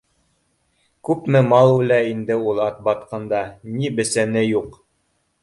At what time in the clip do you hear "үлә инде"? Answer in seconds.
1.73-2.39